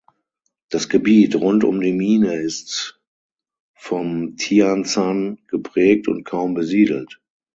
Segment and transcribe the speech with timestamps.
[0.69, 2.99] Das Gebiet rund um die Mine ist
[3.75, 7.21] vom Tianshan geprägt und kaum besiedelt.